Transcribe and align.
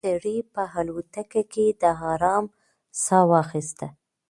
کمونيسټ 0.03 0.21
سړي 0.23 0.37
په 0.53 0.63
الوتکه 0.79 1.41
کې 1.53 1.65
د 1.81 1.83
ارام 2.11 2.45
ساه 3.03 3.25
واخيسته. 3.31 3.87